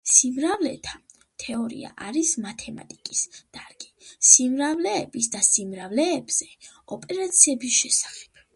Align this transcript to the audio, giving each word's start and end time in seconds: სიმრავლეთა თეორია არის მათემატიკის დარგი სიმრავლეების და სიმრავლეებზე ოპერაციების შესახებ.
სიმრავლეთა 0.09 0.93
თეორია 1.43 1.91
არის 2.05 2.31
მათემატიკის 2.45 3.21
დარგი 3.59 3.93
სიმრავლეების 4.31 5.31
და 5.37 5.45
სიმრავლეებზე 5.51 6.51
ოპერაციების 6.97 7.81
შესახებ. 7.85 8.47